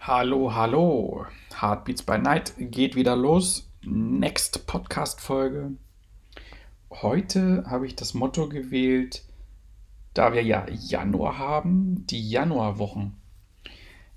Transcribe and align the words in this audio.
Hallo, 0.00 0.54
hallo. 0.54 1.26
Heartbeats 1.60 2.02
by 2.02 2.18
Night 2.18 2.54
geht 2.56 2.94
wieder 2.94 3.14
los. 3.14 3.68
Next 3.82 4.66
Podcast-Folge. 4.66 5.72
Heute 6.88 7.64
habe 7.66 7.86
ich 7.86 7.94
das 7.94 8.14
Motto 8.14 8.48
gewählt, 8.48 9.24
da 10.14 10.32
wir 10.32 10.42
ja 10.42 10.66
Januar 10.70 11.36
haben, 11.36 12.06
die 12.06 12.26
Januarwochen. 12.26 13.16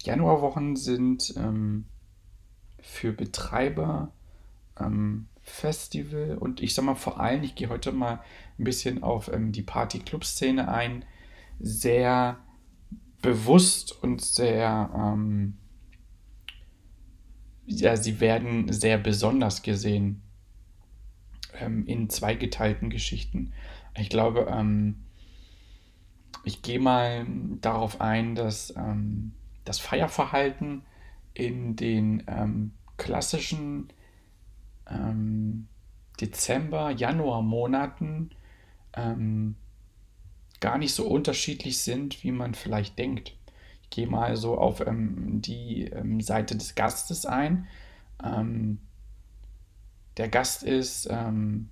Januarwochen 0.03 0.77
sind 0.77 1.33
ähm, 1.35 1.85
für 2.79 3.11
Betreiber 3.11 4.13
ähm, 4.79 5.27
Festival 5.41 6.37
und 6.39 6.61
ich 6.61 6.73
sag 6.73 6.85
mal 6.85 6.95
vor 6.95 7.19
allem, 7.19 7.43
ich 7.43 7.55
gehe 7.55 7.69
heute 7.69 7.91
mal 7.91 8.21
ein 8.57 8.63
bisschen 8.63 9.03
auf 9.03 9.33
ähm, 9.33 9.51
die 9.51 9.63
Party-Club-Szene 9.63 10.71
ein, 10.71 11.03
sehr 11.59 12.37
bewusst 13.21 14.01
und 14.03 14.21
sehr 14.21 14.89
ähm, 14.95 15.57
ja, 17.79 17.95
sie 17.95 18.19
werden 18.19 18.71
sehr 18.71 18.97
besonders 18.97 19.61
gesehen 19.61 20.21
ähm, 21.59 21.85
in 21.85 22.09
zweigeteilten 22.09 22.89
Geschichten. 22.89 23.53
Ich 23.97 24.09
glaube, 24.09 24.47
ähm, 24.49 24.95
ich 26.43 26.61
gehe 26.61 26.79
mal 26.79 27.25
darauf 27.61 28.01
ein, 28.01 28.35
dass 28.35 28.75
ähm, 28.75 29.33
das 29.65 29.79
Feierverhalten 29.79 30.83
in 31.33 31.75
den 31.75 32.23
ähm, 32.27 32.71
klassischen 32.97 33.91
ähm, 34.89 35.67
Dezember, 36.19 36.91
Januar 36.91 37.41
Monaten 37.41 38.31
ähm, 38.93 39.55
gar 40.59 40.77
nicht 40.77 40.93
so 40.93 41.07
unterschiedlich 41.07 41.79
sind, 41.79 42.23
wie 42.23 42.31
man 42.31 42.53
vielleicht 42.53 42.99
denkt 42.99 43.33
gehe 43.91 44.07
mal 44.07 44.35
so 44.35 44.57
auf 44.57 44.85
ähm, 44.85 45.41
die 45.41 45.83
ähm, 45.83 46.19
Seite 46.21 46.55
des 46.55 46.73
Gastes 46.73 47.27
ein. 47.27 47.67
Ähm, 48.23 48.79
der 50.17 50.29
Gast 50.29 50.63
ist 50.63 51.07
ähm, 51.11 51.69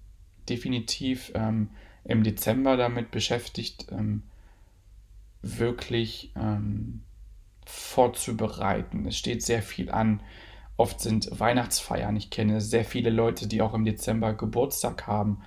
definitiv 0.48 1.32
ähm, 1.34 1.70
im 2.04 2.24
Dezember 2.24 2.78
damit 2.78 3.10
beschäftigt, 3.10 3.88
ähm, 3.92 4.24
wirklich 5.42 6.34
vorzubereiten. 7.66 9.06
Es 9.06 9.18
steht 9.18 9.42
sehr 9.42 9.62
viel 9.62 9.90
an. 9.90 10.22
Oft 10.76 11.00
sind 11.00 11.40
Weihnachtsfeiern. 11.40 12.16
Ich 12.18 12.30
kenne 12.30 12.60
sehr 12.60 12.84
viele 12.84 13.10
Leute, 13.10 13.48
die 13.48 13.62
auch 13.62 13.74
im 13.74 13.86
Dezember 13.86 14.34
Geburtstag 14.34 15.08
haben. 15.08 15.42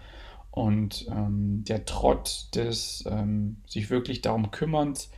Und 0.50 1.06
der 1.10 1.84
Trott 1.84 2.48
des 2.54 3.04
sich 3.66 3.90
wirklich 3.90 4.22
darum 4.22 4.50
kümmerns, 4.50 5.10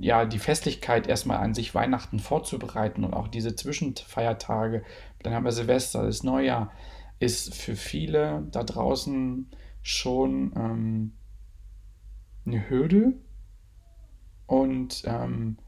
ja, 0.00 0.24
die 0.24 0.38
Festlichkeit 0.38 1.06
erstmal 1.06 1.38
an 1.38 1.54
sich 1.54 1.74
Weihnachten 1.74 2.18
vorzubereiten 2.18 3.04
und 3.04 3.14
auch 3.14 3.28
diese 3.28 3.54
Zwischenfeiertage, 3.54 4.82
dann 5.22 5.34
haben 5.34 5.44
wir 5.44 5.52
Silvester, 5.52 6.04
das 6.04 6.22
Neujahr, 6.22 6.72
ist 7.18 7.54
für 7.54 7.76
viele 7.76 8.46
da 8.50 8.62
draußen 8.62 9.50
schon 9.82 10.52
ähm, 10.56 11.12
eine 12.46 12.68
Hürde. 12.68 13.14
Und 14.46 15.02
ähm, 15.06 15.58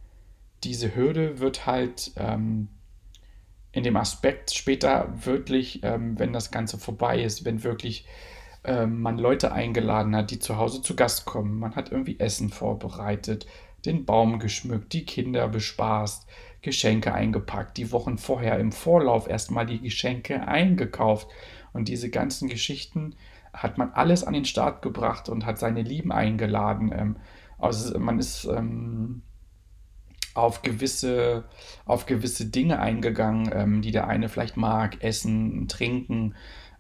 diese 0.64 0.94
Hürde 0.94 1.38
wird 1.38 1.66
halt 1.66 2.12
ähm, 2.16 2.69
in 3.72 3.84
dem 3.84 3.97
Aspekt 3.97 4.54
später 4.54 5.12
wirklich, 5.25 5.82
ähm, 5.82 6.19
wenn 6.19 6.32
das 6.32 6.50
Ganze 6.50 6.78
vorbei 6.78 7.22
ist, 7.22 7.44
wenn 7.44 7.62
wirklich 7.62 8.06
ähm, 8.64 9.00
man 9.00 9.19
Leute 9.19 9.53
eingeladen 9.53 10.16
hat, 10.16 10.31
die 10.31 10.38
zu 10.38 10.56
Hause 10.56 10.82
zu 10.82 10.97
Gast 10.97 11.25
kommen, 11.25 11.58
man 11.58 11.76
hat 11.76 11.93
irgendwie 11.93 12.19
Essen 12.19 12.50
vorbereitet, 12.50 13.47
den 13.87 14.05
Baum 14.05 14.39
geschmückt, 14.39 14.93
die 14.93 15.05
Kinder 15.05 15.49
bespaßt, 15.49 16.27
Geschenke 16.63 17.15
eingepackt, 17.15 17.77
die 17.77 17.93
Wochen 17.93 18.19
vorher 18.19 18.59
im 18.59 18.73
Vorlauf 18.73 19.29
erstmal 19.29 19.67
die 19.67 19.81
Geschenke 19.81 20.47
eingekauft. 20.49 21.29
Und 21.73 21.89
diese 21.89 22.11
ganzen 22.11 22.49
Geschichten 22.49 23.15
hat 23.53 23.79
man 23.79 23.93
alles 23.93 24.25
an 24.25 24.35
den 24.35 24.45
Start 24.45 24.83
gebracht 24.83 25.29
und 25.29 25.47
hat 25.47 25.59
seine 25.59 25.83
Lieben 25.83 26.11
eingeladen. 26.11 26.93
Ähm, 26.93 27.17
also 27.59 27.99
man 27.99 28.19
ist 28.19 28.45
ähm, 28.45 29.23
auf 30.35 30.63
gewisse, 30.63 31.45
auf 31.85 32.07
gewisse 32.07 32.47
Dinge 32.47 32.81
eingegangen, 32.81 33.51
ähm, 33.53 33.83
die 33.83 33.93
der 33.93 34.09
eine 34.09 34.29
vielleicht 34.29 34.57
mag, 34.57 35.03
essen, 35.03 35.69
trinken. 35.69 36.35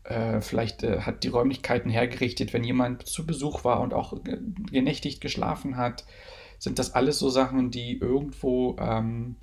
Äh, 0.04 0.40
vielleicht 0.40 0.82
äh, 0.82 1.00
hat 1.00 1.24
die 1.24 1.28
Räumlichkeiten 1.28 1.90
hergerichtet, 1.90 2.52
wenn 2.52 2.64
jemand 2.64 3.06
zu 3.06 3.26
Besuch 3.26 3.64
war 3.64 3.80
und 3.80 3.94
auch 3.94 4.14
genächtigt 4.70 5.20
geschlafen 5.20 5.76
hat 5.76 6.04
sind 6.58 6.78
das 6.78 6.94
alles 6.94 7.18
so 7.18 7.30
Sachen, 7.30 7.70
die 7.70 7.98
irgendwo, 7.98 8.76
ähm, 8.78 9.36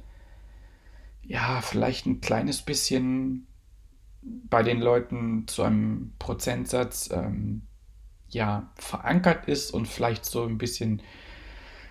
ja, 1.22 1.62
vielleicht 1.62 2.06
ein 2.06 2.22
kleines 2.22 2.62
bisschen 2.62 3.48
bei 4.22 4.64
den 4.64 4.82
Leuten 4.82 5.48
zu 5.48 5.64
einem 5.64 6.14
Prozentsatz, 6.20 7.10
ähm, 7.12 7.64
ja, 8.30 8.72
verankert 8.76 9.48
ist 9.48 9.72
und 9.72 9.88
vielleicht 9.88 10.26
so 10.26 10.46
ein 10.46 10.58
bisschen, 10.58 11.02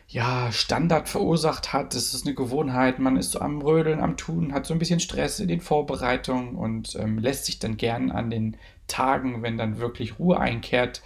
ja, 0.08 0.52
Standard 0.52 1.08
verursacht 1.08 1.72
hat. 1.72 1.94
Das 1.94 2.14
ist 2.14 2.26
eine 2.26 2.34
Gewohnheit, 2.34 2.98
man 2.98 3.16
ist 3.16 3.30
so 3.30 3.40
am 3.40 3.62
Rödeln, 3.62 4.00
am 4.00 4.16
Tun, 4.16 4.52
hat 4.52 4.66
so 4.66 4.74
ein 4.74 4.78
bisschen 4.78 5.00
Stress 5.00 5.40
in 5.40 5.48
den 5.48 5.60
Vorbereitungen 5.60 6.54
und 6.56 6.96
ähm, 6.96 7.18
lässt 7.18 7.46
sich 7.46 7.58
dann 7.58 7.76
gern 7.76 8.10
an 8.10 8.30
den 8.30 8.56
Tagen, 8.88 9.42
wenn 9.42 9.56
dann 9.56 9.78
wirklich 9.78 10.18
Ruhe 10.18 10.38
einkehrt, 10.38 11.02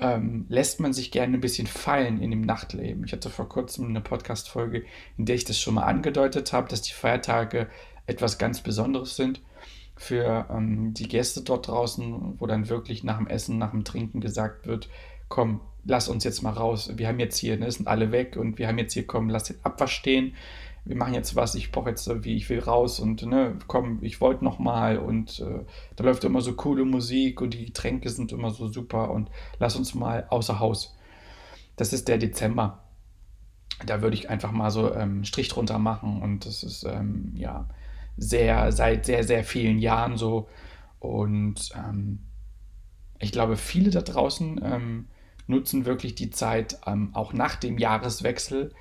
ähm, 0.00 0.46
lässt 0.48 0.80
man 0.80 0.92
sich 0.92 1.10
gerne 1.10 1.36
ein 1.36 1.40
bisschen 1.40 1.66
fallen 1.66 2.20
in 2.20 2.30
dem 2.30 2.42
Nachtleben. 2.42 3.04
Ich 3.04 3.12
hatte 3.12 3.30
vor 3.30 3.48
kurzem 3.48 3.88
eine 3.88 4.00
Podcast-Folge, 4.00 4.84
in 5.16 5.26
der 5.26 5.36
ich 5.36 5.44
das 5.44 5.60
schon 5.60 5.74
mal 5.74 5.84
angedeutet 5.84 6.52
habe, 6.52 6.68
dass 6.68 6.82
die 6.82 6.92
Feiertage 6.92 7.68
etwas 8.06 8.38
ganz 8.38 8.60
Besonderes 8.60 9.16
sind 9.16 9.40
für 9.96 10.46
ähm, 10.50 10.92
die 10.94 11.08
Gäste 11.08 11.42
dort 11.42 11.68
draußen, 11.68 12.34
wo 12.38 12.46
dann 12.46 12.68
wirklich 12.68 13.04
nach 13.04 13.18
dem 13.18 13.28
Essen, 13.28 13.58
nach 13.58 13.70
dem 13.70 13.84
Trinken 13.84 14.20
gesagt 14.20 14.66
wird, 14.66 14.88
komm, 15.28 15.60
lass 15.84 16.08
uns 16.08 16.24
jetzt 16.24 16.42
mal 16.42 16.52
raus. 16.52 16.92
Wir 16.96 17.08
haben 17.08 17.20
jetzt 17.20 17.38
hier, 17.38 17.56
ne, 17.56 17.70
sind 17.70 17.86
alle 17.86 18.10
weg 18.10 18.36
und 18.36 18.58
wir 18.58 18.66
haben 18.66 18.78
jetzt 18.78 18.94
hier, 18.94 19.06
komm, 19.06 19.28
lass 19.28 19.44
den 19.44 19.56
Abwasch 19.62 19.94
stehen 19.94 20.34
wir 20.84 20.96
machen 20.96 21.14
jetzt 21.14 21.34
was, 21.34 21.54
ich 21.54 21.72
brauche 21.72 21.90
jetzt, 21.90 22.08
wie 22.24 22.36
ich 22.36 22.48
will 22.50 22.60
raus 22.60 23.00
und 23.00 23.22
ne, 23.24 23.56
komm, 23.66 23.98
ich 24.02 24.20
wollte 24.20 24.44
noch 24.44 24.58
mal 24.58 24.98
und 24.98 25.40
äh, 25.40 25.64
da 25.96 26.04
läuft 26.04 26.24
immer 26.24 26.42
so 26.42 26.54
coole 26.54 26.84
Musik 26.84 27.40
und 27.40 27.54
die 27.54 27.66
Getränke 27.66 28.10
sind 28.10 28.32
immer 28.32 28.50
so 28.50 28.68
super 28.68 29.10
und 29.10 29.30
lass 29.58 29.76
uns 29.76 29.94
mal 29.94 30.26
außer 30.28 30.60
Haus. 30.60 30.96
Das 31.76 31.92
ist 31.92 32.08
der 32.08 32.18
Dezember. 32.18 32.84
Da 33.86 34.02
würde 34.02 34.14
ich 34.14 34.30
einfach 34.30 34.52
mal 34.52 34.70
so 34.70 34.94
ähm, 34.94 35.24
Strich 35.24 35.48
drunter 35.48 35.78
machen 35.78 36.22
und 36.22 36.46
das 36.46 36.62
ist 36.62 36.84
ähm, 36.84 37.32
ja 37.34 37.68
sehr, 38.16 38.70
seit 38.70 39.06
sehr, 39.06 39.24
sehr 39.24 39.42
vielen 39.42 39.78
Jahren 39.78 40.16
so 40.16 40.48
und 41.00 41.70
ähm, 41.74 42.20
ich 43.18 43.32
glaube, 43.32 43.56
viele 43.56 43.90
da 43.90 44.02
draußen 44.02 44.60
ähm, 44.62 45.08
nutzen 45.46 45.86
wirklich 45.86 46.14
die 46.14 46.30
Zeit 46.30 46.78
ähm, 46.86 47.10
auch 47.14 47.32
nach 47.32 47.56
dem 47.56 47.78
Jahreswechsel, 47.78 48.74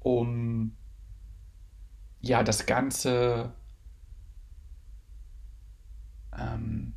um 0.00 0.76
ja, 2.20 2.42
das 2.42 2.66
Ganze 2.66 3.52
ähm, 6.36 6.94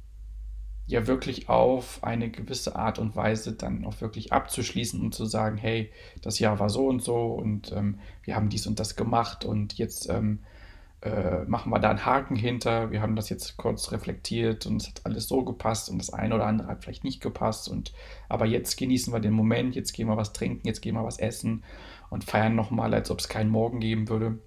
ja 0.87 1.07
wirklich 1.07 1.47
auf 1.49 2.03
eine 2.03 2.29
gewisse 2.29 2.75
Art 2.75 2.99
und 2.99 3.15
Weise 3.15 3.53
dann 3.53 3.85
auch 3.85 4.01
wirklich 4.01 4.33
abzuschließen 4.33 4.99
und 5.01 5.15
zu 5.15 5.25
sagen, 5.25 5.57
hey, 5.57 5.91
das 6.21 6.39
Jahr 6.39 6.59
war 6.59 6.69
so 6.69 6.87
und 6.87 7.01
so 7.01 7.33
und 7.33 7.71
ähm, 7.71 7.99
wir 8.23 8.35
haben 8.35 8.49
dies 8.49 8.67
und 8.67 8.79
das 8.79 8.95
gemacht 8.95 9.45
und 9.45 9.77
jetzt 9.77 10.09
ähm, 10.09 10.39
äh, 11.01 11.45
machen 11.45 11.71
wir 11.71 11.79
da 11.79 11.89
einen 11.89 12.05
Haken 12.05 12.35
hinter. 12.35 12.91
Wir 12.91 13.01
haben 13.01 13.15
das 13.15 13.29
jetzt 13.29 13.57
kurz 13.57 13.91
reflektiert 13.91 14.65
und 14.65 14.81
es 14.81 14.89
hat 14.89 15.01
alles 15.05 15.27
so 15.27 15.43
gepasst 15.43 15.89
und 15.89 15.97
das 15.97 16.11
eine 16.11 16.35
oder 16.35 16.45
andere 16.45 16.67
hat 16.67 16.83
vielleicht 16.83 17.03
nicht 17.03 17.21
gepasst 17.21 17.69
und 17.69 17.93
aber 18.27 18.45
jetzt 18.45 18.77
genießen 18.77 19.13
wir 19.13 19.19
den 19.19 19.33
Moment, 19.33 19.75
jetzt 19.75 19.93
gehen 19.93 20.07
wir 20.07 20.17
was 20.17 20.33
trinken, 20.33 20.67
jetzt 20.67 20.81
gehen 20.81 20.95
wir 20.95 21.05
was 21.05 21.19
essen 21.19 21.63
und 22.09 22.25
feiern 22.25 22.55
nochmal, 22.55 22.93
als 22.93 23.09
ob 23.09 23.19
es 23.19 23.29
keinen 23.29 23.49
Morgen 23.49 23.79
geben 23.79 24.09
würde. 24.09 24.39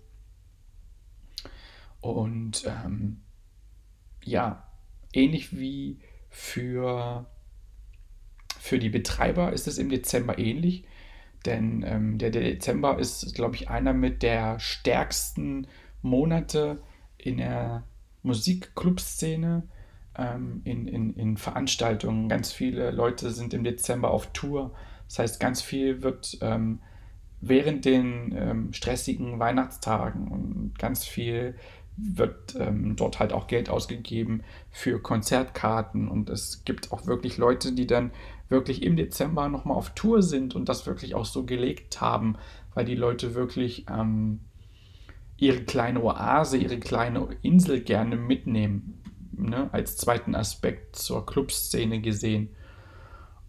Und 2.05 2.65
ähm, 2.67 3.23
ja, 4.23 4.69
ähnlich 5.13 5.59
wie 5.59 6.01
für 6.29 7.27
Für 8.59 8.79
die 8.79 8.89
Betreiber 8.89 9.53
ist 9.53 9.69
es 9.69 9.77
im 9.77 9.91
Dezember 9.91 10.39
ähnlich, 10.39 10.85
denn 11.45 11.85
ähm, 11.87 12.17
der 12.17 12.31
Dezember 12.31 12.99
ist, 12.99 13.35
glaube 13.35 13.57
ich, 13.57 13.69
einer 13.69 13.93
mit 13.93 14.23
der 14.23 14.59
stärksten 14.59 15.67
Monate 16.01 16.83
in 17.19 17.37
der 17.37 17.85
Musikclub-Szene, 18.23 19.69
ähm, 20.17 20.63
in, 20.65 20.89
in, 20.89 21.15
in 21.15 21.37
Veranstaltungen. 21.37 22.31
Ganz 22.31 22.53
viele 22.53 22.91
Leute 22.91 23.31
sind 23.31 23.53
im 23.53 23.65
Dezember 23.65 24.11
auf 24.11 24.33
Tour. 24.33 24.73
Das 25.09 25.19
heißt, 25.19 25.41
ganz 25.41 25.61
viel 25.61 26.03
wird 26.03 26.39
ähm, 26.41 26.81
während 27.43 27.85
den 27.85 28.35
ähm, 28.35 28.73
stressigen 28.73 29.39
Weihnachtstagen 29.39 30.29
und 30.29 30.79
ganz 30.79 31.05
viel 31.05 31.55
wird 31.97 32.57
ähm, 32.59 32.97
dort 32.97 33.21
halt 33.21 33.33
auch 33.33 33.47
Geld 33.47 33.69
ausgegeben 33.69 34.43
für 34.71 35.01
Konzertkarten 35.01 36.09
und 36.09 36.29
es 36.29 36.65
gibt 36.65 36.93
auch 36.93 37.07
wirklich 37.07 37.37
Leute, 37.37 37.73
die 37.73 37.87
dann 37.87 38.11
wirklich 38.49 38.83
im 38.83 38.97
Dezember 38.97 39.49
nochmal 39.49 39.77
auf 39.77 39.91
Tour 39.91 40.23
sind 40.23 40.55
und 40.55 40.69
das 40.69 40.87
wirklich 40.87 41.15
auch 41.15 41.25
so 41.25 41.45
gelegt 41.45 42.01
haben, 42.01 42.37
weil 42.75 42.85
die 42.85 42.97
Leute 42.97 43.35
wirklich 43.35 43.87
ähm, 43.89 44.41
ihre 45.37 45.63
kleine 45.63 46.03
Oase, 46.03 46.57
ihre 46.57 46.79
kleine 46.79 47.29
Insel 47.43 47.81
gerne 47.81 48.17
mitnehmen, 48.17 49.01
ne, 49.33 49.69
als 49.73 49.97
zweiten 49.97 50.35
Aspekt 50.35 50.97
zur 50.97 51.25
Clubszene 51.25 52.01
gesehen. 52.01 52.49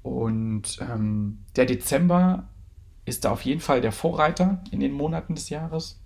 Und 0.02 0.80
ähm, 0.82 1.40
der 1.56 1.66
Dezember 1.66 2.48
ist 3.06 3.26
da 3.26 3.32
auf 3.32 3.42
jeden 3.42 3.62
Fall 3.62 3.82
der 3.82 3.92
Vorreiter 3.92 4.64
in 4.72 4.80
den 4.80 4.92
Monaten 4.92 5.36
des 5.36 5.50
Jahres. 5.50 6.00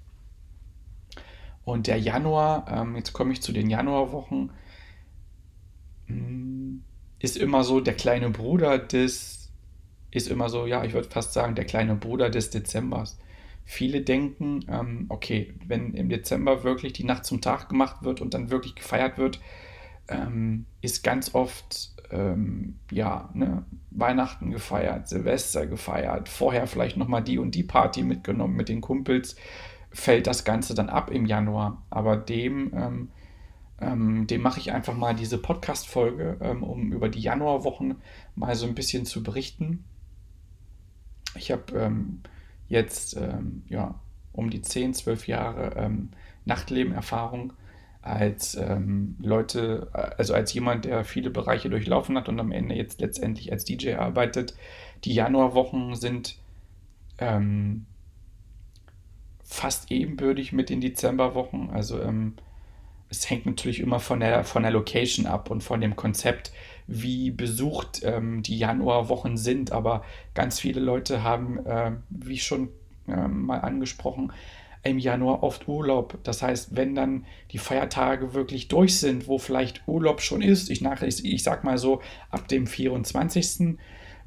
Und 1.70 1.86
der 1.86 1.98
Januar, 1.98 2.66
ähm, 2.68 2.96
jetzt 2.96 3.14
komme 3.14 3.32
ich 3.32 3.42
zu 3.42 3.52
den 3.52 3.70
Januarwochen, 3.70 4.52
hm, 6.08 6.84
ist 7.20 7.38
immer 7.38 7.64
so 7.64 7.80
der 7.80 7.94
kleine 7.94 8.32
Bruder 8.32 8.80
des, 8.80 9.52
ist 10.10 10.30
immer 10.30 10.50
so, 10.50 10.66
ja, 10.66 10.84
ich 10.84 10.94
würde 10.94 11.10
fast 11.10 11.34
sagen, 11.34 11.54
der 11.54 11.66
kleine 11.66 11.96
Bruder 11.96 12.32
des 12.32 12.50
Dezembers. 12.50 13.20
Viele 13.66 14.02
denken, 14.02 14.66
ähm, 14.68 15.06
okay, 15.10 15.54
wenn 15.68 15.94
im 15.94 16.10
Dezember 16.10 16.64
wirklich 16.64 16.94
die 16.94 17.04
Nacht 17.04 17.26
zum 17.26 17.40
Tag 17.40 17.70
gemacht 17.70 17.98
wird 18.02 18.20
und 18.20 18.34
dann 18.34 18.50
wirklich 18.50 18.74
gefeiert 18.74 19.20
wird, 19.20 19.40
ähm, 20.08 20.66
ist 20.82 21.04
ganz 21.04 21.36
oft 21.36 21.92
ähm, 22.10 22.80
ja, 22.90 23.30
ne, 23.36 23.64
Weihnachten 23.92 24.50
gefeiert, 24.50 25.08
Silvester 25.08 25.68
gefeiert, 25.68 26.30
vorher 26.30 26.66
vielleicht 26.66 26.98
nochmal 26.98 27.24
die 27.24 27.38
und 27.38 27.54
die 27.54 27.64
Party 27.64 28.02
mitgenommen 28.02 28.56
mit 28.56 28.70
den 28.70 28.82
Kumpels, 28.82 29.36
fällt 29.92 30.28
das 30.28 30.44
Ganze 30.44 30.76
dann 30.76 30.90
ab 30.90 31.12
im 31.12 31.26
Januar. 31.26 31.82
Aber 31.90 32.18
dem, 32.18 32.72
ähm, 32.76 33.10
ähm, 33.82 34.28
dem 34.28 34.42
mache 34.42 34.60
ich 34.60 34.72
einfach 34.72 34.96
mal 34.96 35.16
diese 35.16 35.38
Podcast-Folge, 35.38 36.38
ähm, 36.42 36.64
um 36.64 36.92
über 36.92 37.10
die 37.10 37.22
Januarwochen 37.22 37.96
mal 38.36 38.56
so 38.56 38.68
ein 38.68 38.76
bisschen 38.76 39.06
zu 39.06 39.24
berichten. 39.24 39.84
Ich 41.36 41.52
habe 41.52 41.78
ähm, 41.78 42.22
jetzt 42.68 43.16
ähm, 43.18 43.64
ja, 43.68 43.96
um 44.34 44.50
die 44.50 44.62
10, 44.62 44.94
12 44.94 45.28
Jahre 45.28 45.92
Nachtleben-Erfahrung 46.46 47.54
als 48.02 48.56
ähm, 48.56 49.16
Leute, 49.20 49.90
also 50.18 50.34
als 50.34 50.54
jemand, 50.54 50.86
der 50.86 51.04
viele 51.04 51.30
Bereiche 51.30 51.70
durchlaufen 51.70 52.18
hat 52.18 52.30
und 52.30 52.40
am 52.40 52.52
Ende 52.52 52.76
jetzt 52.76 53.02
letztendlich 53.02 53.52
als 53.52 53.66
DJ 53.66 53.96
arbeitet. 53.96 54.56
Die 55.04 55.14
Januarwochen 55.14 55.96
sind 55.96 56.38
ähm, 57.18 57.86
fast 59.50 59.92
ebenbürtig 59.92 60.54
mit 60.54 60.70
den 60.70 60.80
Dezemberwochen. 60.80 61.72
Also 61.72 62.00
ähm, 62.00 62.36
es 63.10 63.28
hängt 63.30 63.48
natürlich 63.48 63.80
immer 63.80 64.00
von 64.00 64.20
der, 64.20 64.44
von 64.44 64.62
der 64.62 64.72
Location 64.72 65.26
ab 65.26 65.50
und 65.50 65.64
von 65.64 65.82
dem 65.82 65.96
Konzept, 65.96 66.54
wie 66.86 67.32
besucht 67.32 68.02
ähm, 68.04 68.44
die 68.44 68.60
Januarwochen 68.60 69.38
sind. 69.38 69.72
Aber 69.72 70.04
ganz 70.36 70.60
viele 70.60 70.80
Leute 70.80 71.24
haben, 71.24 71.66
äh, 71.66 71.94
wie 72.10 72.38
schon 72.38 72.70
äh, 73.08 73.28
mal 73.28 73.62
angesprochen, 73.62 74.32
im 74.84 75.00
Januar 75.00 75.42
oft 75.42 75.68
Urlaub. 75.68 76.20
Das 76.24 76.44
heißt, 76.44 76.76
wenn 76.76 76.94
dann 76.94 77.26
die 77.52 77.58
Feiertage 77.58 78.36
wirklich 78.36 78.68
durch 78.68 79.00
sind, 79.00 79.28
wo 79.28 79.40
vielleicht 79.40 79.88
Urlaub 79.88 80.22
schon 80.22 80.44
ist, 80.44 80.70
ich, 80.70 80.82
nach, 80.82 81.02
ich, 81.02 81.26
ich 81.26 81.42
sag 81.42 81.64
mal 81.64 81.80
so, 81.80 82.02
ab 82.30 82.48
dem 82.48 82.68
24. 82.68 83.80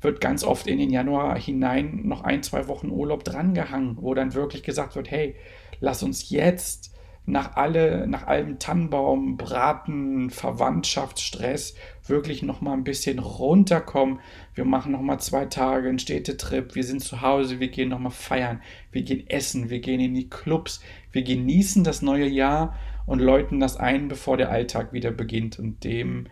wird 0.02 0.20
ganz 0.20 0.44
oft 0.44 0.66
in 0.66 0.78
den 0.78 0.90
Januar 0.90 1.38
hinein 1.38 2.02
noch 2.04 2.24
ein, 2.24 2.42
zwei 2.42 2.68
Wochen 2.68 2.90
Urlaub 2.90 3.24
drangehangen, 3.24 3.98
wo 4.00 4.14
dann 4.14 4.34
wirklich 4.34 4.62
gesagt 4.62 4.96
wird, 4.96 5.10
hey, 5.10 5.36
lass 5.80 6.02
uns 6.02 6.30
jetzt 6.30 6.92
nach, 7.24 7.54
alle, 7.54 8.06
nach 8.08 8.26
allem 8.26 8.58
Tannenbaum, 8.58 9.36
Braten, 9.36 10.30
Verwandtschaftsstress 10.30 11.76
wirklich 12.06 12.42
noch 12.42 12.60
mal 12.60 12.72
ein 12.72 12.84
bisschen 12.84 13.20
runterkommen. 13.20 14.18
Wir 14.54 14.64
machen 14.64 14.92
noch 14.92 15.00
mal 15.00 15.18
zwei 15.18 15.46
Tage 15.46 15.88
einen 15.88 16.00
Städtetrip. 16.00 16.74
Wir 16.74 16.82
sind 16.82 17.00
zu 17.00 17.20
Hause, 17.20 17.60
wir 17.60 17.68
gehen 17.68 17.90
noch 17.90 18.00
mal 18.00 18.10
feiern, 18.10 18.60
wir 18.90 19.02
gehen 19.02 19.28
essen, 19.28 19.70
wir 19.70 19.78
gehen 19.78 20.00
in 20.00 20.14
die 20.14 20.28
Clubs, 20.28 20.80
wir 21.12 21.22
genießen 21.22 21.84
das 21.84 22.02
neue 22.02 22.26
Jahr 22.26 22.76
und 23.06 23.20
läuten 23.20 23.60
das 23.60 23.76
ein, 23.76 24.08
bevor 24.08 24.36
der 24.36 24.50
Alltag 24.50 24.92
wieder 24.92 25.12
beginnt. 25.12 25.58
Und 25.60 25.84
dem 25.84 26.26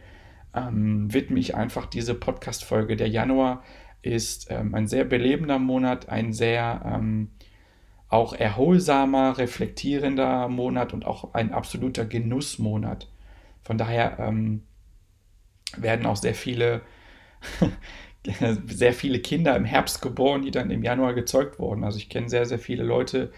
ähm, 0.54 1.12
widme 1.12 1.38
ich 1.38 1.54
einfach 1.54 1.86
diese 1.86 2.14
Podcast-Folge. 2.14 2.96
Der 2.96 3.08
Januar 3.08 3.62
ist 4.02 4.50
ähm, 4.50 4.74
ein 4.74 4.86
sehr 4.86 5.04
belebender 5.04 5.58
Monat, 5.58 6.08
ein 6.08 6.32
sehr 6.32 6.82
ähm, 6.84 7.30
auch 8.08 8.32
erholsamer, 8.32 9.38
reflektierender 9.38 10.48
Monat 10.48 10.92
und 10.92 11.06
auch 11.06 11.34
ein 11.34 11.52
absoluter 11.52 12.04
Genussmonat. 12.04 13.08
Von 13.62 13.78
daher 13.78 14.18
ähm, 14.18 14.62
werden 15.76 16.06
auch 16.06 16.16
sehr 16.16 16.34
viele, 16.34 16.82
sehr 18.66 18.94
viele 18.94 19.20
Kinder 19.20 19.54
im 19.56 19.64
Herbst 19.64 20.02
geboren, 20.02 20.42
die 20.42 20.50
dann 20.50 20.70
im 20.70 20.82
Januar 20.82 21.14
gezeugt 21.14 21.60
wurden. 21.60 21.84
Also 21.84 21.98
ich 21.98 22.08
kenne 22.08 22.28
sehr, 22.28 22.46
sehr 22.46 22.58
viele 22.58 22.82
Leute, 22.82 23.32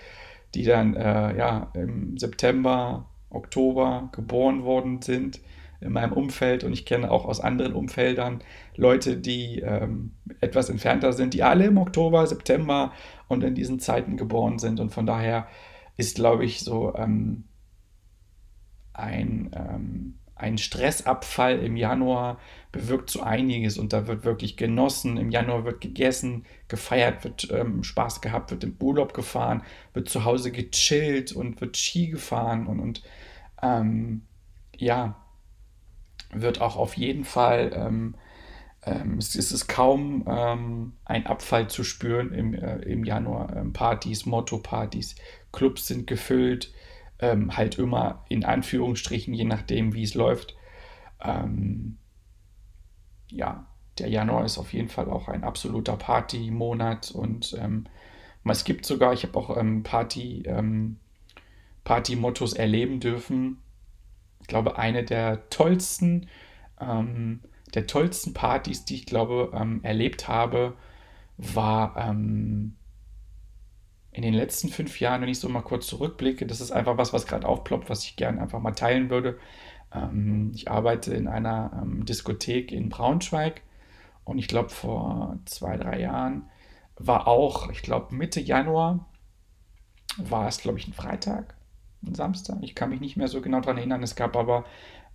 die 0.54 0.64
dann 0.64 0.94
äh, 0.94 1.36
ja, 1.36 1.70
im 1.74 2.16
September, 2.16 3.10
Oktober 3.28 4.08
geboren 4.12 4.64
worden 4.64 5.02
sind 5.02 5.40
in 5.82 5.92
meinem 5.92 6.12
Umfeld 6.12 6.64
und 6.64 6.72
ich 6.72 6.86
kenne 6.86 7.10
auch 7.10 7.24
aus 7.24 7.40
anderen 7.40 7.74
Umfeldern 7.74 8.40
Leute, 8.76 9.16
die 9.16 9.60
ähm, 9.60 10.12
etwas 10.40 10.70
entfernter 10.70 11.12
sind, 11.12 11.34
die 11.34 11.42
alle 11.42 11.66
im 11.66 11.78
Oktober, 11.78 12.26
September 12.26 12.92
und 13.28 13.44
in 13.44 13.54
diesen 13.54 13.80
Zeiten 13.80 14.16
geboren 14.16 14.58
sind. 14.58 14.80
Und 14.80 14.90
von 14.90 15.06
daher 15.06 15.46
ist, 15.96 16.16
glaube 16.16 16.44
ich, 16.44 16.60
so 16.60 16.94
ähm, 16.94 17.44
ein, 18.92 19.50
ähm, 19.54 20.18
ein 20.34 20.58
Stressabfall 20.58 21.58
im 21.60 21.76
Januar 21.76 22.38
bewirkt 22.72 23.10
so 23.10 23.22
einiges 23.22 23.78
und 23.78 23.92
da 23.92 24.06
wird 24.06 24.24
wirklich 24.24 24.56
genossen. 24.56 25.16
Im 25.16 25.30
Januar 25.30 25.64
wird 25.64 25.80
gegessen, 25.80 26.44
gefeiert, 26.68 27.22
wird 27.24 27.50
ähm, 27.50 27.84
Spaß 27.84 28.20
gehabt, 28.20 28.50
wird 28.50 28.64
im 28.64 28.76
Urlaub 28.80 29.14
gefahren, 29.14 29.62
wird 29.92 30.08
zu 30.08 30.24
Hause 30.24 30.50
gechillt 30.50 31.32
und 31.32 31.60
wird 31.60 31.76
Ski 31.76 32.08
gefahren 32.08 32.66
und, 32.66 32.80
und 32.80 33.02
ähm, 33.62 34.22
ja, 34.76 35.21
wird 36.32 36.60
auch 36.60 36.76
auf 36.76 36.96
jeden 36.96 37.24
Fall 37.24 37.72
ähm, 37.74 38.14
ähm, 38.84 39.18
es, 39.18 39.34
ist 39.36 39.68
kaum 39.68 40.24
ähm, 40.26 40.94
ein 41.04 41.26
Abfall 41.26 41.68
zu 41.68 41.84
spüren 41.84 42.32
im, 42.32 42.54
äh, 42.54 42.78
im 42.78 43.04
Januar. 43.04 43.56
Ähm, 43.56 43.72
Partys, 43.72 44.26
Motto-Partys, 44.26 45.14
Clubs 45.52 45.86
sind 45.86 46.06
gefüllt, 46.06 46.72
ähm, 47.20 47.56
halt 47.56 47.78
immer 47.78 48.24
in 48.28 48.44
Anführungsstrichen, 48.44 49.34
je 49.34 49.44
nachdem, 49.44 49.94
wie 49.94 50.02
es 50.02 50.14
läuft. 50.14 50.56
Ähm, 51.20 51.98
ja, 53.28 53.66
der 53.98 54.08
Januar 54.08 54.44
ist 54.44 54.58
auf 54.58 54.72
jeden 54.72 54.88
Fall 54.88 55.08
auch 55.08 55.28
ein 55.28 55.44
absoluter 55.44 55.96
Party-Monat 55.96 57.12
und 57.12 57.56
ähm, 57.60 57.84
es 58.44 58.64
gibt 58.64 58.84
sogar, 58.84 59.12
ich 59.12 59.22
habe 59.22 59.38
auch 59.38 59.56
Party, 59.84 60.42
Party-Mottos 61.84 62.54
erleben 62.54 62.98
dürfen. 62.98 63.58
Ich 64.52 64.54
glaube, 64.54 64.76
eine 64.76 65.02
der 65.02 65.48
tollsten 65.48 66.28
ähm, 66.78 67.40
der 67.74 67.86
tollsten 67.86 68.34
Partys, 68.34 68.84
die 68.84 68.96
ich 68.96 69.06
glaube 69.06 69.50
ähm, 69.54 69.80
erlebt 69.82 70.28
habe, 70.28 70.74
war 71.38 71.96
ähm, 71.96 72.76
in 74.10 74.20
den 74.20 74.34
letzten 74.34 74.68
fünf 74.68 75.00
Jahren, 75.00 75.22
wenn 75.22 75.30
ich 75.30 75.40
so 75.40 75.48
mal 75.48 75.62
kurz 75.62 75.86
zurückblicke, 75.86 76.44
das 76.44 76.60
ist 76.60 76.70
einfach 76.70 76.98
was, 76.98 77.14
was 77.14 77.26
gerade 77.26 77.48
aufploppt, 77.48 77.88
was 77.88 78.04
ich 78.04 78.16
gerne 78.16 78.42
einfach 78.42 78.60
mal 78.60 78.72
teilen 78.72 79.08
würde. 79.08 79.38
Ähm, 79.90 80.52
ich 80.54 80.70
arbeite 80.70 81.14
in 81.14 81.28
einer 81.28 81.80
ähm, 81.82 82.04
Diskothek 82.04 82.72
in 82.72 82.90
Braunschweig 82.90 83.62
und 84.24 84.36
ich 84.36 84.48
glaube 84.48 84.68
vor 84.68 85.38
zwei, 85.46 85.78
drei 85.78 85.98
Jahren 85.98 86.50
war 86.96 87.26
auch, 87.26 87.70
ich 87.70 87.80
glaube 87.80 88.14
Mitte 88.14 88.40
Januar, 88.40 89.08
war 90.18 90.46
es 90.46 90.58
glaube 90.58 90.78
ich 90.78 90.86
ein 90.86 90.92
Freitag, 90.92 91.54
Samstag, 92.12 92.58
ich 92.62 92.74
kann 92.74 92.90
mich 92.90 93.00
nicht 93.00 93.16
mehr 93.16 93.28
so 93.28 93.40
genau 93.40 93.60
daran 93.60 93.78
erinnern, 93.78 94.02
es 94.02 94.16
gab 94.16 94.36
aber 94.36 94.64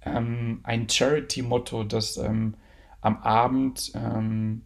ähm, 0.06 0.62
ein 0.64 0.88
Charity-Motto, 0.90 1.84
das 1.84 2.18
ähm, 2.18 2.56
am 3.02 3.18
Abend 3.18 3.92
ähm, 3.96 4.64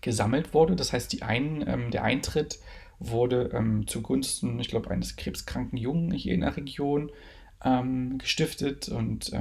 gesammelt 0.00 0.54
wurde. 0.54 0.76
Das 0.76 0.92
heißt, 0.92 1.12
die 1.12 1.22
ein, 1.22 1.64
ähm, 1.66 1.90
der 1.90 2.04
Eintritt 2.04 2.58
wurde 2.98 3.50
ähm, 3.52 3.86
zugunsten, 3.86 4.58
ich 4.58 4.68
glaube, 4.68 4.90
eines 4.90 5.16
krebskranken 5.16 5.78
Jungen 5.78 6.10
hier 6.12 6.34
in 6.34 6.40
der 6.40 6.56
Region 6.56 7.10
ähm, 7.64 8.18
gestiftet 8.18 8.88
und 8.88 9.32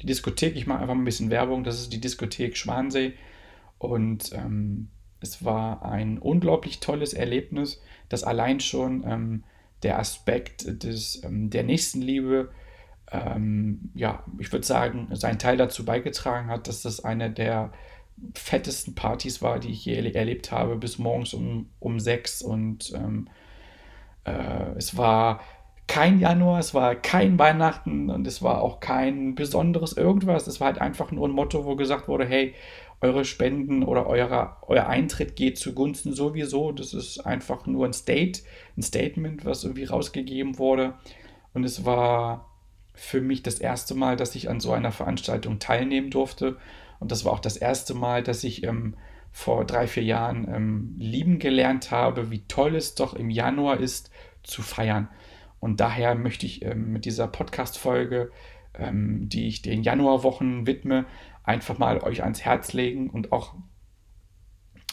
die 0.00 0.06
Diskothek, 0.06 0.56
ich 0.56 0.66
mache 0.66 0.80
einfach 0.80 0.94
ein 0.94 1.04
bisschen 1.04 1.30
Werbung, 1.30 1.64
das 1.64 1.80
ist 1.80 1.92
die 1.92 2.00
Diskothek 2.00 2.56
Schwansee. 2.56 3.14
Und 3.78 4.32
es 5.20 5.44
war 5.44 5.84
ein 5.84 6.18
unglaublich 6.18 6.80
tolles 6.80 7.14
Erlebnis, 7.14 7.80
das 8.08 8.24
allein 8.24 8.60
schon 8.60 9.44
der 9.84 9.98
Aspekt 9.98 10.82
des, 10.82 11.22
ähm, 11.24 11.50
der 11.50 11.62
Nächstenliebe, 11.62 12.50
ähm, 13.12 13.90
ja, 13.94 14.24
ich 14.38 14.50
würde 14.52 14.66
sagen, 14.66 15.08
seinen 15.12 15.38
Teil 15.38 15.56
dazu 15.56 15.84
beigetragen 15.84 16.48
hat, 16.48 16.66
dass 16.66 16.82
das 16.82 17.04
eine 17.04 17.30
der 17.30 17.72
fettesten 18.34 18.94
Partys 18.94 19.42
war, 19.42 19.58
die 19.58 19.70
ich 19.70 19.84
je 19.84 20.12
erlebt 20.12 20.50
habe, 20.52 20.76
bis 20.76 20.98
morgens 20.98 21.34
um, 21.34 21.68
um 21.80 22.00
sechs. 22.00 22.42
Und 22.42 22.92
ähm, 22.94 23.28
äh, 24.24 24.72
es 24.76 24.96
war 24.96 25.40
kein 25.86 26.18
Januar, 26.18 26.60
es 26.60 26.72
war 26.72 26.94
kein 26.94 27.38
Weihnachten 27.38 28.08
und 28.10 28.26
es 28.26 28.42
war 28.42 28.62
auch 28.62 28.80
kein 28.80 29.34
besonderes 29.34 29.96
irgendwas. 29.96 30.46
Es 30.46 30.60
war 30.60 30.68
halt 30.68 30.80
einfach 30.80 31.10
nur 31.10 31.28
ein 31.28 31.32
Motto, 31.32 31.64
wo 31.66 31.76
gesagt 31.76 32.08
wurde, 32.08 32.24
hey, 32.24 32.54
eure 33.04 33.24
Spenden 33.26 33.82
oder 33.82 34.06
euer, 34.06 34.56
euer 34.66 34.86
Eintritt 34.86 35.36
geht 35.36 35.58
zugunsten 35.58 36.14
sowieso. 36.14 36.72
Das 36.72 36.94
ist 36.94 37.20
einfach 37.20 37.66
nur 37.66 37.84
ein 37.84 37.92
State, 37.92 38.40
ein 38.76 38.82
Statement, 38.82 39.44
was 39.44 39.64
irgendwie 39.64 39.84
rausgegeben 39.84 40.58
wurde. 40.58 40.94
Und 41.52 41.64
es 41.64 41.84
war 41.84 42.48
für 42.94 43.20
mich 43.20 43.42
das 43.42 43.58
erste 43.58 43.94
Mal, 43.94 44.16
dass 44.16 44.34
ich 44.34 44.48
an 44.48 44.60
so 44.60 44.72
einer 44.72 44.90
Veranstaltung 44.90 45.58
teilnehmen 45.58 46.10
durfte. 46.10 46.56
Und 46.98 47.12
das 47.12 47.24
war 47.24 47.32
auch 47.32 47.40
das 47.40 47.58
erste 47.58 47.92
Mal, 47.92 48.22
dass 48.22 48.42
ich 48.42 48.64
ähm, 48.64 48.96
vor 49.32 49.66
drei, 49.66 49.86
vier 49.86 50.04
Jahren 50.04 50.48
ähm, 50.48 50.94
lieben 50.96 51.38
gelernt 51.38 51.90
habe, 51.90 52.30
wie 52.30 52.44
toll 52.48 52.74
es 52.74 52.94
doch 52.94 53.12
im 53.12 53.28
Januar 53.28 53.80
ist, 53.80 54.10
zu 54.42 54.62
feiern. 54.62 55.08
Und 55.60 55.80
daher 55.80 56.14
möchte 56.14 56.46
ich 56.46 56.64
ähm, 56.64 56.92
mit 56.92 57.04
dieser 57.04 57.26
Podcast-Folge, 57.26 58.30
ähm, 58.78 59.28
die 59.28 59.48
ich 59.48 59.60
den 59.60 59.82
Januarwochen 59.82 60.66
widme, 60.66 61.04
einfach 61.44 61.78
mal 61.78 62.02
euch 62.02 62.22
ans 62.22 62.42
Herz 62.42 62.72
legen 62.72 63.10
und 63.10 63.32
auch 63.32 63.54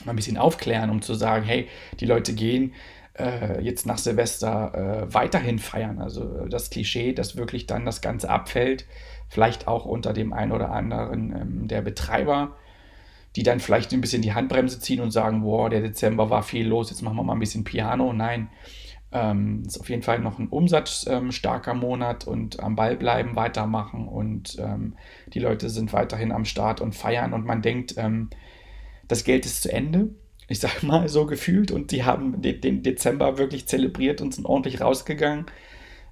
mal 0.06 0.12
ein 0.12 0.16
bisschen 0.16 0.38
aufklären, 0.38 0.90
um 0.90 1.02
zu 1.02 1.14
sagen, 1.14 1.46
hey, 1.46 1.68
die 2.00 2.06
Leute 2.06 2.34
gehen 2.34 2.74
äh, 3.18 3.62
jetzt 3.62 3.86
nach 3.86 3.98
Silvester 3.98 4.74
äh, 5.08 5.14
weiterhin 5.14 5.60
feiern. 5.60 6.00
Also 6.00 6.46
das 6.48 6.70
Klischee, 6.70 7.14
dass 7.14 7.36
wirklich 7.36 7.68
dann 7.68 7.86
das 7.86 8.02
Ganze 8.02 8.30
abfällt, 8.30 8.86
vielleicht 9.28 9.68
auch 9.68 9.86
unter 9.86 10.14
dem 10.14 10.34
einen 10.34 10.52
oder 10.52 10.72
anderen 10.72 11.36
ähm, 11.36 11.68
der 11.68 11.82
Betreiber, 11.82 12.58
die 13.36 13.44
dann 13.44 13.60
vielleicht 13.60 13.94
ein 13.94 14.02
bisschen 14.02 14.22
die 14.22 14.34
Handbremse 14.34 14.80
ziehen 14.80 15.02
und 15.02 15.12
sagen, 15.12 15.42
boah, 15.42 15.70
der 15.70 15.82
Dezember 15.82 16.30
war 16.30 16.44
viel 16.44 16.68
los, 16.68 16.90
jetzt 16.90 17.02
machen 17.02 17.16
wir 17.16 17.24
mal 17.24 17.34
ein 17.34 17.40
bisschen 17.40 17.64
Piano. 17.64 18.12
Nein, 18.12 18.50
ähm, 19.12 19.64
ist 19.66 19.80
auf 19.80 19.90
jeden 19.90 20.04
Fall 20.04 20.20
noch 20.20 20.40
ein 20.40 20.48
umsatzstarker 20.48 21.72
ähm, 21.72 21.80
Monat 21.80 22.26
und 22.26 22.60
am 22.62 22.76
Ball 22.76 22.96
bleiben, 22.96 23.36
weitermachen 23.36 24.08
und 24.08 24.58
ähm, 24.60 24.96
die 25.34 25.40
Leute 25.40 25.70
sind 25.70 25.92
weiterhin 25.94 26.32
am 26.32 26.46
Start 26.46 26.82
und 26.82 26.96
feiern 26.96 27.34
und 27.34 27.46
man 27.46 27.62
denkt, 27.62 27.96
ähm, 27.98 28.30
das 29.08 29.24
Geld 29.24 29.46
ist 29.46 29.64
zu 29.64 29.72
Ende. 29.72 30.10
Ich 30.48 30.60
sag 30.60 30.84
mal 30.84 31.10
so 31.10 31.26
gefühlt 31.26 31.72
und 31.72 31.92
die 31.92 32.04
haben 32.04 32.42
den 32.42 32.84
Dezember 32.84 33.38
wirklich 33.38 33.68
zelebriert 33.68 34.22
und 34.22 34.34
sind 34.34 34.46
ordentlich 34.46 34.82
rausgegangen. 34.82 35.46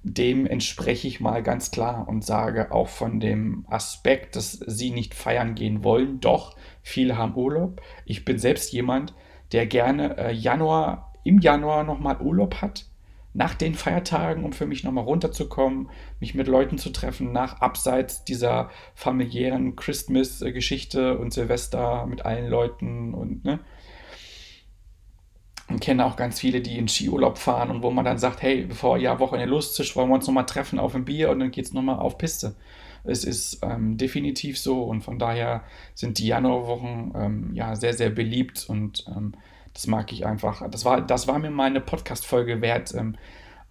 Dem 0.02 0.46
entspreche 0.46 1.08
ich 1.08 1.20
mal 1.20 1.42
ganz 1.42 1.70
klar 1.70 2.08
und 2.08 2.24
sage 2.24 2.72
auch 2.72 2.88
von 2.88 3.20
dem 3.20 3.66
Aspekt, 3.68 4.34
dass 4.34 4.52
sie 4.52 4.90
nicht 4.90 5.14
feiern 5.14 5.54
gehen 5.54 5.84
wollen. 5.84 6.20
Doch, 6.20 6.56
viele 6.82 7.18
haben 7.18 7.34
Urlaub. 7.34 7.82
Ich 8.06 8.24
bin 8.24 8.38
selbst 8.38 8.72
jemand, 8.72 9.14
der 9.52 9.66
gerne 9.66 10.16
äh, 10.16 10.32
Januar, 10.32 11.12
im 11.22 11.38
Januar 11.38 11.84
nochmal 11.84 12.18
Urlaub 12.20 12.62
hat 12.62 12.89
nach 13.32 13.54
den 13.54 13.74
Feiertagen, 13.74 14.44
um 14.44 14.52
für 14.52 14.66
mich 14.66 14.82
nochmal 14.82 15.04
runterzukommen, 15.04 15.90
mich 16.18 16.34
mit 16.34 16.48
Leuten 16.48 16.78
zu 16.78 16.90
treffen, 16.90 17.32
nach 17.32 17.60
abseits 17.60 18.24
dieser 18.24 18.70
familiären 18.94 19.76
Christmas-Geschichte 19.76 21.18
und 21.18 21.32
Silvester 21.32 22.06
mit 22.06 22.24
allen 22.24 22.48
Leuten 22.48 23.14
und 23.14 23.44
ne. 23.44 23.60
Und 25.68 25.80
kenne 25.80 26.04
auch 26.04 26.16
ganz 26.16 26.40
viele, 26.40 26.60
die 26.60 26.76
in 26.78 26.88
Skiurlaub 26.88 27.38
fahren 27.38 27.70
und 27.70 27.84
wo 27.84 27.92
man 27.92 28.04
dann 28.04 28.18
sagt, 28.18 28.42
hey, 28.42 28.64
bevor 28.64 28.98
ja 28.98 29.20
Wochenende 29.20 29.54
lustig, 29.54 29.94
wollen 29.94 30.08
wir 30.08 30.16
uns 30.16 30.26
nochmal 30.26 30.46
treffen 30.46 30.80
auf 30.80 30.96
ein 30.96 31.04
Bier 31.04 31.30
und 31.30 31.38
dann 31.38 31.52
geht 31.52 31.66
es 31.66 31.72
nochmal 31.72 32.00
auf 32.00 32.18
Piste. 32.18 32.56
Es 33.04 33.22
ist 33.22 33.60
ähm, 33.62 33.96
definitiv 33.96 34.58
so 34.58 34.82
und 34.82 35.02
von 35.02 35.20
daher 35.20 35.62
sind 35.94 36.18
die 36.18 36.26
Januarwochen 36.26 37.12
ähm, 37.14 37.50
ja 37.54 37.76
sehr, 37.76 37.94
sehr 37.94 38.10
beliebt 38.10 38.66
und 38.68 39.04
ähm, 39.08 39.32
das 39.74 39.86
mag 39.86 40.12
ich 40.12 40.26
einfach. 40.26 40.68
Das 40.70 40.84
war, 40.84 41.00
das 41.00 41.28
war 41.28 41.38
mir 41.38 41.50
meine 41.50 41.80
Podcast-Folge 41.80 42.60
wert. 42.60 42.94
Ähm, 42.94 43.16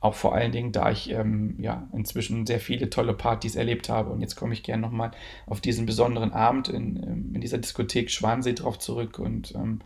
auch 0.02 0.16
vor 0.16 0.34
allen 0.34 0.54
Dingen, 0.54 0.72
da 0.72 0.92
ich 0.92 1.10
ähm, 1.10 1.56
ja 1.60 1.88
inzwischen 1.94 2.46
sehr 2.46 2.62
viele 2.62 2.90
tolle 2.90 3.14
Partys 3.14 3.56
erlebt 3.56 3.90
habe. 3.90 4.12
Und 4.12 4.22
jetzt 4.22 4.36
komme 4.36 4.54
ich 4.54 4.64
gerne 4.64 4.82
nochmal 4.82 5.12
auf 5.46 5.60
diesen 5.60 5.86
besonderen 5.86 6.32
Abend 6.32 6.70
in, 6.70 6.96
ähm, 6.98 7.32
in 7.36 7.42
dieser 7.42 7.58
Diskothek 7.58 8.10
Schwansee 8.10 8.54
drauf 8.54 8.80
zurück. 8.80 9.20
Und 9.20 9.54
ähm, 9.56 9.80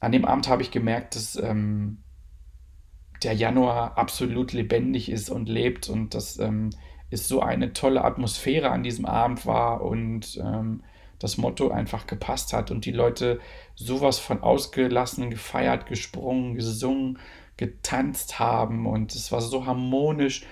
an 0.00 0.12
dem 0.12 0.24
Abend 0.24 0.48
habe 0.48 0.62
ich 0.62 0.72
gemerkt, 0.72 1.14
dass 1.14 1.36
ähm, 1.36 1.98
der 3.22 3.32
Januar 3.32 3.96
absolut 3.96 4.52
lebendig 4.52 5.08
ist 5.08 5.30
und 5.30 5.48
lebt 5.48 5.88
und 5.88 6.14
dass 6.14 6.38
ähm, 6.40 6.70
es 7.10 7.28
so 7.28 7.40
eine 7.40 7.72
tolle 7.72 8.04
Atmosphäre 8.04 8.70
an 8.70 8.82
diesem 8.82 9.06
Abend 9.06 9.46
war 9.46 9.82
und 9.82 10.36
ähm, 10.44 10.82
das 11.18 11.38
Motto 11.38 11.70
einfach 11.70 12.06
gepasst 12.06 12.52
hat 12.52 12.70
und 12.70 12.84
die 12.84 12.92
Leute 12.92 13.40
sowas 13.74 14.18
von 14.18 14.42
ausgelassen, 14.42 15.30
gefeiert, 15.30 15.86
gesprungen, 15.86 16.54
gesungen, 16.54 17.18
getanzt 17.56 18.38
haben 18.38 18.86
und 18.86 19.14
es 19.14 19.30
war 19.30 19.40
so 19.40 19.66
harmonisch 19.66 20.44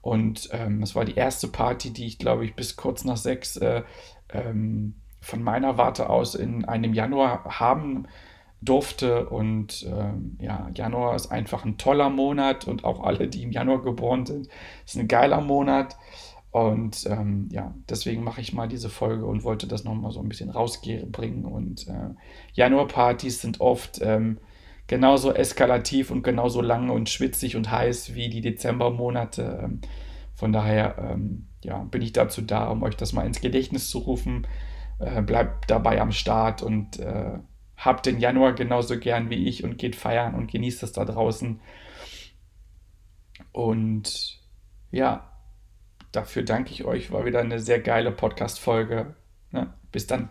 und 0.00 0.48
ähm, 0.52 0.82
es 0.82 0.94
war 0.94 1.04
die 1.04 1.16
erste 1.16 1.48
Party, 1.48 1.92
die 1.92 2.06
ich 2.06 2.18
glaube 2.18 2.44
ich 2.44 2.54
bis 2.54 2.76
kurz 2.76 3.04
nach 3.04 3.16
sechs 3.16 3.56
äh, 3.56 3.82
ähm, 4.30 4.94
von 5.20 5.42
meiner 5.42 5.76
Warte 5.76 6.08
aus 6.08 6.34
in 6.34 6.64
einem 6.64 6.94
Januar 6.94 7.58
haben 7.58 8.06
durfte 8.62 9.28
und 9.28 9.86
ähm, 9.86 10.38
ja, 10.40 10.70
Januar 10.74 11.14
ist 11.14 11.30
einfach 11.30 11.64
ein 11.64 11.76
toller 11.76 12.08
Monat 12.08 12.66
und 12.66 12.84
auch 12.84 13.02
alle, 13.02 13.28
die 13.28 13.42
im 13.42 13.52
Januar 13.52 13.82
geboren 13.82 14.24
sind, 14.24 14.48
ist 14.84 14.96
ein 14.96 15.08
geiler 15.08 15.40
Monat 15.40 15.96
und 16.56 17.04
ähm, 17.10 17.50
ja, 17.52 17.74
deswegen 17.86 18.24
mache 18.24 18.40
ich 18.40 18.54
mal 18.54 18.66
diese 18.66 18.88
Folge 18.88 19.26
und 19.26 19.44
wollte 19.44 19.66
das 19.66 19.84
nochmal 19.84 20.10
so 20.10 20.20
ein 20.20 20.28
bisschen 20.30 20.48
rausbringen. 20.48 21.44
Und 21.44 21.86
äh, 21.86 22.14
Januarpartys 22.54 23.42
sind 23.42 23.60
oft 23.60 24.00
ähm, 24.00 24.38
genauso 24.86 25.34
eskalativ 25.34 26.10
und 26.10 26.22
genauso 26.22 26.62
lang 26.62 26.88
und 26.88 27.10
schwitzig 27.10 27.56
und 27.56 27.70
heiß 27.70 28.14
wie 28.14 28.30
die 28.30 28.40
Dezembermonate. 28.40 29.60
Ähm, 29.64 29.80
von 30.34 30.50
daher 30.50 30.96
ähm, 30.96 31.48
ja, 31.62 31.76
bin 31.84 32.00
ich 32.00 32.14
dazu 32.14 32.40
da, 32.40 32.68
um 32.68 32.82
euch 32.84 32.96
das 32.96 33.12
mal 33.12 33.26
ins 33.26 33.42
Gedächtnis 33.42 33.90
zu 33.90 33.98
rufen. 33.98 34.46
Äh, 34.98 35.20
bleibt 35.20 35.70
dabei 35.70 36.00
am 36.00 36.10
Start 36.10 36.62
und 36.62 36.98
äh, 36.98 37.38
habt 37.76 38.06
den 38.06 38.18
Januar 38.18 38.54
genauso 38.54 38.98
gern 38.98 39.28
wie 39.28 39.46
ich 39.46 39.62
und 39.62 39.76
geht 39.76 39.94
feiern 39.94 40.34
und 40.34 40.50
genießt 40.50 40.82
es 40.84 40.92
da 40.92 41.04
draußen. 41.04 41.60
Und 43.52 44.40
ja, 44.90 45.35
dafür 46.16 46.42
danke 46.42 46.72
ich 46.72 46.84
euch. 46.84 47.12
War 47.12 47.24
wieder 47.24 47.40
eine 47.40 47.60
sehr 47.60 47.80
geile 47.80 48.10
Podcast-Folge. 48.10 49.14
Ne? 49.52 49.72
Bis 49.92 50.06
dann. 50.06 50.30